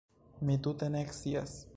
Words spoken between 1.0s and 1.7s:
scias.